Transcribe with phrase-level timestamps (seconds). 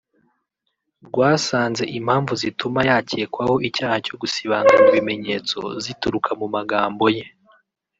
[1.07, 7.25] rwasanze impamvu zituma yakekwaho icyaha cyo gusibanganya ibimenyetso zituruka mu magambo ye